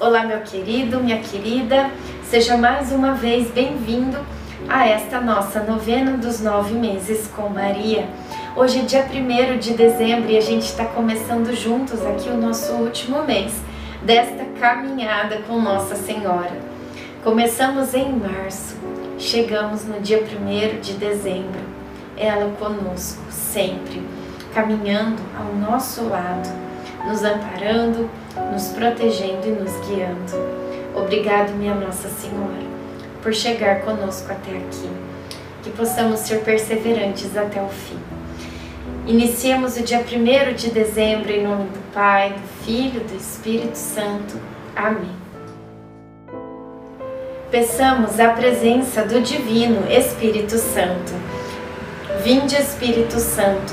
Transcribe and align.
Olá, 0.00 0.22
meu 0.22 0.42
querido, 0.42 1.00
minha 1.00 1.18
querida, 1.18 1.90
seja 2.22 2.56
mais 2.56 2.92
uma 2.92 3.14
vez 3.14 3.50
bem-vindo 3.50 4.16
a 4.68 4.86
esta 4.86 5.20
nossa 5.20 5.60
novena 5.64 6.16
dos 6.16 6.40
nove 6.40 6.72
meses 6.74 7.26
com 7.34 7.48
Maria. 7.48 8.08
Hoje 8.54 8.78
é 8.78 8.82
dia 8.82 9.04
1 9.04 9.58
de 9.58 9.74
dezembro 9.74 10.30
e 10.30 10.38
a 10.38 10.40
gente 10.40 10.66
está 10.66 10.84
começando 10.84 11.52
juntos 11.52 12.06
aqui 12.06 12.28
o 12.28 12.36
nosso 12.36 12.74
último 12.74 13.24
mês 13.24 13.52
desta 14.00 14.44
caminhada 14.60 15.38
com 15.48 15.60
Nossa 15.60 15.96
Senhora. 15.96 16.56
Começamos 17.24 17.92
em 17.92 18.12
março, 18.12 18.76
chegamos 19.18 19.84
no 19.84 19.98
dia 20.00 20.22
1 20.22 20.80
de 20.80 20.92
dezembro, 20.92 21.60
ela 22.16 22.48
conosco 22.52 23.24
sempre, 23.30 24.00
caminhando 24.54 25.20
ao 25.36 25.52
nosso 25.56 26.04
lado, 26.04 26.67
nos 27.08 27.24
amparando, 27.24 28.08
nos 28.52 28.68
protegendo 28.68 29.48
e 29.48 29.50
nos 29.50 29.72
guiando. 29.86 30.58
Obrigado, 30.94 31.54
minha 31.54 31.74
Nossa 31.74 32.08
Senhora, 32.08 32.62
por 33.22 33.32
chegar 33.32 33.80
conosco 33.80 34.30
até 34.30 34.50
aqui. 34.50 34.90
Que 35.62 35.70
possamos 35.70 36.20
ser 36.20 36.42
perseverantes 36.44 37.36
até 37.36 37.60
o 37.62 37.68
fim. 37.68 37.98
Iniciemos 39.06 39.76
o 39.78 39.82
dia 39.82 40.00
1 40.00 40.54
de 40.54 40.70
dezembro 40.70 41.32
em 41.32 41.42
nome 41.42 41.64
do 41.64 41.92
Pai, 41.94 42.30
do 42.30 42.64
Filho 42.64 43.00
do 43.00 43.16
Espírito 43.16 43.76
Santo. 43.76 44.38
Amém. 44.76 45.16
Peçamos 47.50 48.20
a 48.20 48.28
presença 48.34 49.02
do 49.06 49.22
Divino 49.22 49.90
Espírito 49.90 50.58
Santo. 50.58 51.12
Vinde, 52.22 52.54
Espírito 52.56 53.18
Santo, 53.18 53.72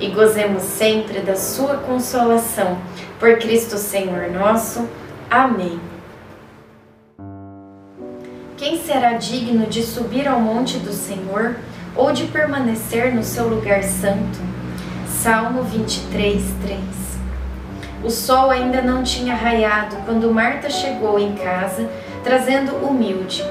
e 0.00 0.08
gozemos 0.08 0.62
sempre 0.62 1.20
da 1.20 1.36
sua 1.36 1.76
consolação. 1.78 2.78
Por 3.18 3.36
Cristo 3.38 3.76
Senhor 3.76 4.30
nosso. 4.30 4.88
Amém. 5.30 5.80
Quem 8.56 8.78
será 8.82 9.14
digno 9.14 9.66
de 9.66 9.82
subir 9.82 10.26
ao 10.26 10.40
monte 10.40 10.78
do 10.78 10.92
Senhor 10.92 11.56
ou 11.96 12.12
de 12.12 12.24
permanecer 12.26 13.14
no 13.14 13.22
seu 13.22 13.48
lugar 13.48 13.82
santo? 13.82 14.38
Salmo 15.06 15.62
23, 15.62 16.42
3. 16.62 16.78
O 18.04 18.10
sol 18.10 18.50
ainda 18.50 18.80
não 18.80 19.02
tinha 19.02 19.34
raiado 19.34 19.96
quando 20.06 20.32
Marta 20.32 20.70
chegou 20.70 21.18
em 21.18 21.34
casa, 21.34 21.88
trazendo 22.22 22.76
humilde. 22.76 23.44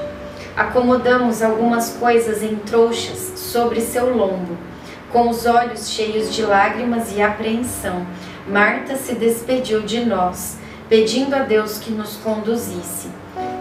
Acomodamos 0.56 1.42
algumas 1.42 1.90
coisas 1.90 2.42
em 2.42 2.56
trouxas 2.56 3.38
sobre 3.38 3.80
seu 3.80 4.16
lombo. 4.16 4.67
Com 5.12 5.30
os 5.30 5.46
olhos 5.46 5.88
cheios 5.88 6.34
de 6.34 6.42
lágrimas 6.42 7.16
e 7.16 7.22
apreensão, 7.22 8.06
Marta 8.46 8.94
se 8.94 9.14
despediu 9.14 9.80
de 9.80 10.04
nós 10.04 10.58
pedindo 10.86 11.34
a 11.34 11.40
Deus 11.40 11.78
que 11.78 11.90
nos 11.90 12.16
conduzisse. 12.16 13.08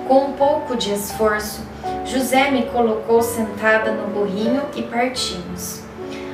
Com 0.07 0.25
um 0.25 0.34
pouco 0.34 0.75
de 0.75 0.94
esforço, 0.94 1.62
José 2.06 2.52
me 2.52 2.63
colocou 2.63 3.22
sentada 3.22 3.91
no 3.91 4.07
burrinho 4.07 4.63
e 4.75 4.81
partimos. 4.84 5.81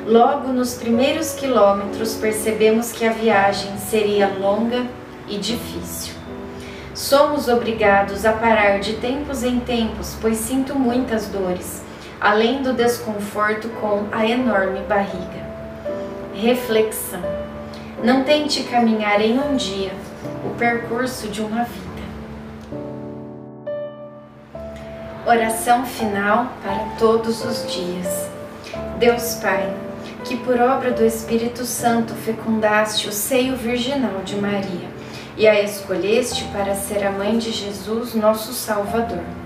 Logo 0.06 0.52
nos 0.52 0.74
primeiros 0.76 1.34
quilômetros 1.34 2.16
percebemos 2.16 2.92
que 2.92 3.06
a 3.06 3.12
viagem 3.12 3.78
seria 3.78 4.28
longa 4.28 4.86
e 5.28 5.38
difícil. 5.38 6.14
Somos 6.96 7.48
obrigados 7.48 8.26
a 8.26 8.34
parar 8.34 8.80
de 8.80 8.94
tempos 8.94 9.44
em 9.44 9.60
tempos, 9.60 10.16
pois 10.22 10.38
sinto 10.38 10.76
muitas 10.76 11.28
dores, 11.28 11.84
além 12.24 12.64
do 12.64 12.72
desconforto 12.72 13.68
com 13.82 14.06
a 14.10 14.26
enorme 14.26 14.80
barriga. 14.88 15.44
Reflexão: 16.34 17.20
Não 18.02 18.24
tente 18.24 18.64
caminhar 18.64 19.20
em 19.20 19.38
um 19.38 19.58
dia 19.58 19.92
o 20.46 20.56
percurso 20.56 21.28
de 21.28 21.42
uma 21.42 21.66
vida. 21.66 21.84
Oração 25.28 25.86
final 25.86 26.54
para 26.64 26.96
todos 26.98 27.44
os 27.44 27.70
dias. 27.70 28.30
Deus 28.98 29.36
Pai, 29.36 29.74
que 30.24 30.38
por 30.38 30.60
obra 30.62 30.92
do 30.92 31.06
Espírito 31.06 31.66
Santo 31.66 32.14
fecundaste 32.14 33.10
o 33.10 33.12
seio 33.12 33.58
virginal 33.58 34.22
de 34.24 34.38
Maria 34.38 34.94
e 35.36 35.46
a 35.46 35.62
escolheste 35.62 36.46
para 36.54 36.74
ser 36.74 37.06
a 37.06 37.12
mãe 37.12 37.38
de 37.38 37.52
Jesus, 37.52 38.14
nosso 38.14 38.54
Salvador. 38.54 39.43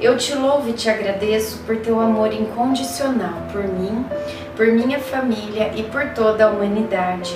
Eu 0.00 0.16
te 0.16 0.34
louvo 0.34 0.70
e 0.70 0.72
te 0.72 0.88
agradeço 0.90 1.58
por 1.66 1.76
teu 1.76 2.00
amor 2.00 2.32
incondicional 2.32 3.42
por 3.50 3.64
mim, 3.64 4.04
por 4.56 4.66
minha 4.66 4.98
família 4.98 5.72
e 5.74 5.82
por 5.84 6.10
toda 6.10 6.46
a 6.46 6.50
humanidade 6.50 7.34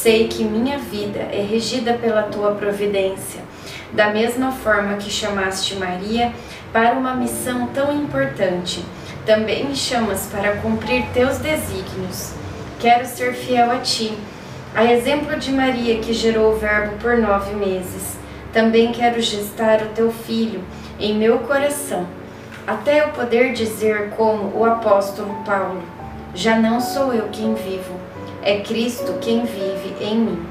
Sei 0.00 0.28
que 0.28 0.44
minha 0.44 0.78
vida 0.78 1.18
é 1.18 1.42
regida 1.42 1.94
pela 1.94 2.22
tua 2.22 2.52
providência, 2.52 3.40
da 3.92 4.10
mesma 4.10 4.52
forma 4.52 4.96
que 4.96 5.10
chamaste 5.10 5.74
Maria 5.74 6.32
para 6.72 6.92
uma 6.92 7.14
missão 7.14 7.66
tão 7.74 7.92
importante, 7.92 8.84
também 9.26 9.64
me 9.64 9.74
chamas 9.74 10.28
para 10.30 10.58
cumprir 10.58 11.04
teus 11.12 11.38
desígnios. 11.38 12.32
Quero 12.78 13.04
ser 13.06 13.34
fiel 13.34 13.72
a 13.72 13.78
ti, 13.78 14.16
a 14.72 14.84
exemplo 14.84 15.36
de 15.36 15.50
Maria 15.50 15.98
que 15.98 16.12
gerou 16.12 16.52
o 16.52 16.56
Verbo 16.56 16.96
por 16.98 17.18
nove 17.18 17.56
meses. 17.56 18.16
Também 18.52 18.92
quero 18.92 19.20
gestar 19.20 19.82
o 19.82 19.88
teu 19.88 20.12
filho 20.12 20.62
em 20.98 21.14
meu 21.14 21.38
coração, 21.40 22.06
até 22.66 23.02
eu 23.02 23.08
poder 23.08 23.52
dizer, 23.52 24.10
como 24.10 24.56
o 24.58 24.64
apóstolo 24.64 25.34
Paulo: 25.44 25.82
Já 26.34 26.58
não 26.58 26.80
sou 26.80 27.12
eu 27.12 27.28
quem 27.30 27.54
vivo 27.54 28.08
é 28.42 28.60
Cristo 28.60 29.18
quem 29.20 29.44
vive 29.44 29.94
em 30.00 30.16
mim. 30.16 30.46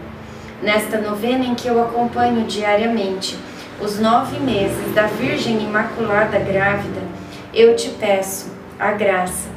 Nesta 0.62 1.00
novena 1.00 1.46
em 1.46 1.56
que 1.56 1.68
eu 1.68 1.82
acompanho 1.82 2.46
diariamente 2.46 3.38
os 3.82 4.00
nove 4.00 4.40
meses 4.40 4.94
da 4.94 5.08
Virgem 5.08 5.64
Imaculada 5.64 6.40
Grávida, 6.40 7.02
eu 7.54 7.76
te 7.76 7.90
peço 7.90 8.52
a 8.80 8.92
graça. 8.92 9.50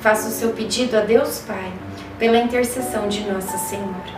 Faça 0.00 0.28
o 0.28 0.32
seu 0.32 0.50
pedido 0.50 0.96
a 0.96 1.00
Deus 1.00 1.40
Pai, 1.46 1.72
pela 2.18 2.38
intercessão 2.38 3.08
de 3.08 3.20
Nossa 3.22 3.56
Senhora. 3.58 4.17